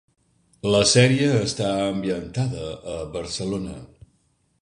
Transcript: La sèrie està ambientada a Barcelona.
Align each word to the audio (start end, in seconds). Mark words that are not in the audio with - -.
La 0.75 0.79
sèrie 0.91 1.27
està 1.41 1.67
ambientada 1.89 2.65
a 2.97 2.97
Barcelona. 3.17 3.77